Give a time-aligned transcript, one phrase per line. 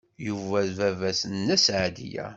[0.27, 2.27] Yuba d baba-s n Nna Seɛdiya.